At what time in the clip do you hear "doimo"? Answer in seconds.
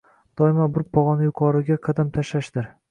0.41-0.65